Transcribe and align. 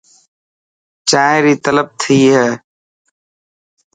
چائين 1.09 1.39
ري 1.45 1.53
طلب 1.65 1.87
ٿي 2.01 2.17
هي. 2.35 2.47